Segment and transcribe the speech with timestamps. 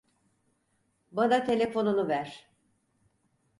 [1.11, 2.49] Bana telefonunu ver.